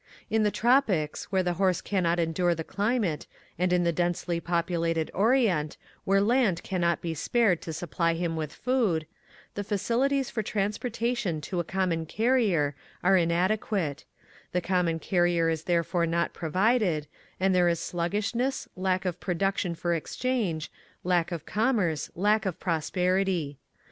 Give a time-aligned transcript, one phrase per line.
[0.31, 3.27] In the tropics, where the horse cannot endure the cli mate,
[3.59, 8.51] and in the densely populated orient, where land cannot be spared to supply him with
[8.51, 9.05] food,
[9.53, 14.05] the facilities for transpor tation to a common carrier are inade quate;
[14.53, 17.05] the common carrier is therefore not provided,
[17.39, 20.71] and there is sluggishness, lack of production for exchange,
[21.03, 23.59] lack of commerce, lack of prosperity.